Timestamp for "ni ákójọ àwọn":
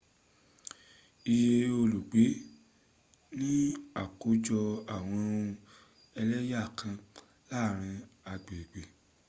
3.37-5.21